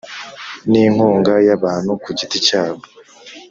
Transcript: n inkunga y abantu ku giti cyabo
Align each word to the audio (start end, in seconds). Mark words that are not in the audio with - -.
n 0.69 0.71
inkunga 0.85 1.33
y 1.47 1.49
abantu 1.57 1.91
ku 2.03 2.09
giti 2.17 2.37
cyabo 2.47 2.81